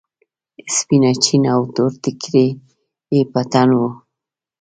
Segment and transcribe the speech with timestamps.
[0.75, 2.47] سپينه چپن او تور ټيکری
[3.13, 3.81] يې په تن و.